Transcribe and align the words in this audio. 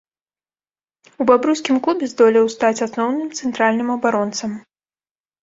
У 1.23 1.27
бабруйскім 1.29 1.75
клубе 1.87 2.09
здолеў 2.15 2.49
стаць 2.55 2.81
асноўным 2.87 3.29
цэнтральным 3.37 3.95
абаронцам. 3.99 4.51